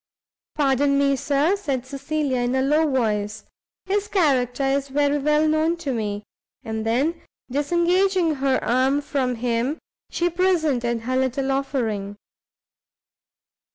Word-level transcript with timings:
"Pardon 0.55 0.97
me, 0.97 1.15
Sir," 1.15 1.55
said 1.55 1.85
Cecilia, 1.85 2.39
in 2.39 2.55
a 2.55 2.63
low 2.63 2.89
voice, 2.91 3.43
"his 3.85 4.07
character 4.07 4.63
is 4.63 4.87
very 4.87 5.19
well 5.19 5.47
known 5.47 5.77
to 5.77 5.93
me." 5.93 6.23
And 6.63 6.87
then, 6.87 7.21
disengaging 7.51 8.33
her 8.37 8.57
arm 8.63 9.01
from 9.01 9.35
him, 9.35 9.77
she 10.09 10.27
presented 10.27 11.01
her 11.01 11.15
little 11.15 11.51
offering. 11.51 12.15